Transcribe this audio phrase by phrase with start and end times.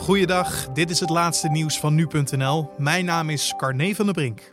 [0.00, 2.70] Goeiedag, dit is het laatste nieuws van nu.nl.
[2.78, 4.50] Mijn naam is Carne van der Brink.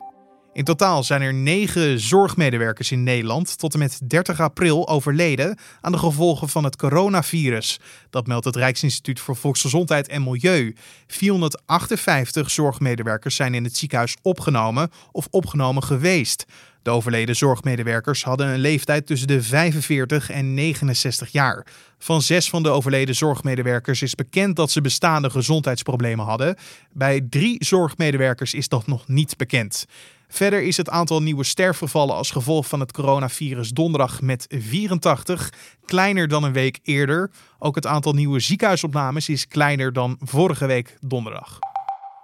[0.53, 5.91] In totaal zijn er negen zorgmedewerkers in Nederland tot en met 30 april overleden aan
[5.91, 7.79] de gevolgen van het coronavirus.
[8.09, 10.75] Dat meldt het Rijksinstituut voor Volksgezondheid en Milieu.
[11.07, 16.45] 458 zorgmedewerkers zijn in het ziekenhuis opgenomen of opgenomen geweest.
[16.87, 21.65] De overleden zorgmedewerkers hadden een leeftijd tussen de 45 en 69 jaar.
[21.97, 26.55] Van zes van de overleden zorgmedewerkers is bekend dat ze bestaande gezondheidsproblemen hadden.
[26.93, 29.85] Bij drie zorgmedewerkers is dat nog niet bekend.
[30.27, 35.53] Verder is het aantal nieuwe sterfgevallen als gevolg van het coronavirus donderdag met 84
[35.85, 37.31] kleiner dan een week eerder.
[37.59, 41.59] Ook het aantal nieuwe ziekenhuisopnames is kleiner dan vorige week donderdag.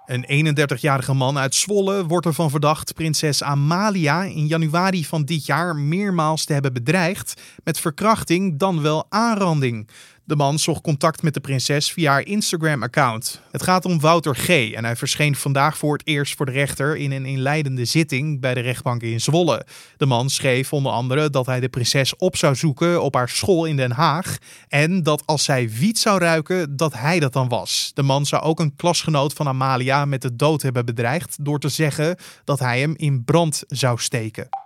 [0.06, 5.76] Een 31-jarige man uit Zwolle wordt ervan verdacht prinses Amalia in januari van dit jaar
[5.76, 9.88] meermaals te hebben bedreigd met verkrachting dan wel aanranding.
[10.26, 13.40] De man zocht contact met de prinses via haar Instagram-account.
[13.50, 14.48] Het gaat om Wouter G.
[14.48, 18.54] en hij verscheen vandaag voor het eerst voor de rechter in een inleidende zitting bij
[18.54, 19.66] de rechtbank in Zwolle.
[19.96, 23.64] De man schreef onder andere dat hij de prinses op zou zoeken op haar school
[23.64, 27.90] in Den Haag en dat als zij wiet zou ruiken, dat hij dat dan was.
[27.94, 31.68] De man zou ook een klasgenoot van Amalia met de dood hebben bedreigd door te
[31.68, 34.63] zeggen dat hij hem in brand zou steken.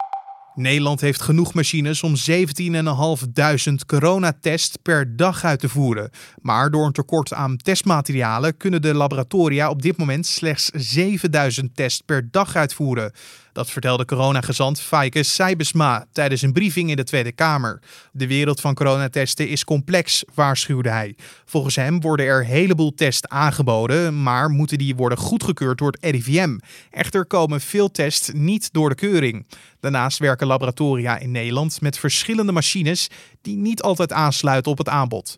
[0.59, 6.11] Nederland heeft genoeg machines om 17.500 coronatests per dag uit te voeren.
[6.41, 12.01] Maar door een tekort aan testmaterialen kunnen de laboratoria op dit moment slechts 7000 tests
[12.01, 13.12] per dag uitvoeren.
[13.59, 17.83] Dat vertelde coronagezant Faike Seibesma tijdens een briefing in de Tweede Kamer.
[18.12, 21.17] De wereld van coronatesten is complex, waarschuwde hij.
[21.45, 26.14] Volgens hem worden er een heleboel tests aangeboden, maar moeten die worden goedgekeurd door het
[26.14, 26.59] RIVM.
[26.91, 29.47] Echter komen veel tests niet door de keuring.
[29.81, 33.09] Daarnaast werken laboratoria in Nederland met verschillende machines
[33.42, 35.34] die niet altijd aansluiten op het aanbod.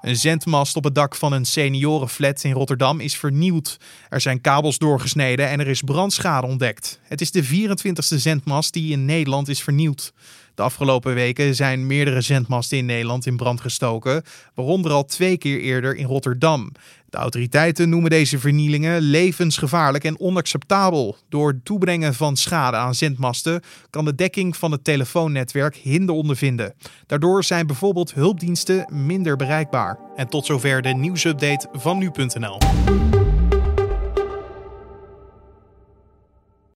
[0.00, 3.76] Een zendmast op het dak van een seniorenflat in Rotterdam is vernieuwd.
[4.08, 7.00] Er zijn kabels doorgesneden en er is brandschade ontdekt.
[7.02, 10.12] Het is de 24e zendmast die in Nederland is vernieuwd.
[10.60, 14.22] De afgelopen weken zijn meerdere zendmasten in Nederland in brand gestoken,
[14.54, 16.72] waaronder al twee keer eerder in Rotterdam.
[17.10, 21.16] De autoriteiten noemen deze vernielingen levensgevaarlijk en onacceptabel.
[21.28, 26.74] Door het toebrengen van schade aan zendmasten kan de dekking van het telefoonnetwerk hinder ondervinden.
[27.06, 29.98] Daardoor zijn bijvoorbeeld hulpdiensten minder bereikbaar.
[30.16, 32.58] En tot zover de nieuwsupdate van nu.nl.